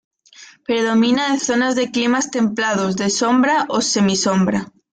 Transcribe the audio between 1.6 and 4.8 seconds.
de climas templados, de sombra o semi-sombra.